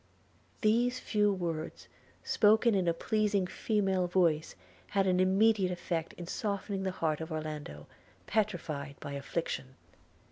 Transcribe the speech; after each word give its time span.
These 0.61 0.97
few 0.99 1.31
words, 1.31 1.87
spoken 2.23 2.73
in 2.73 2.87
a 2.87 2.91
pleasing 2.95 3.45
female 3.45 4.07
voice, 4.07 4.55
had 4.87 5.05
an 5.05 5.19
immediate 5.19 5.71
effect 5.71 6.13
in 6.13 6.25
softening 6.25 6.81
the 6.81 6.89
heart 6.89 7.21
of 7.21 7.31
Orlando, 7.31 7.85
petrified 8.25 8.95
by 8.99 9.13
affliction. 9.13 9.75